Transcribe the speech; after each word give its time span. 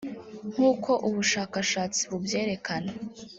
Nk’uko 0.51 0.91
ubushakashatsi 1.07 2.01
bubyerekana 2.09 2.91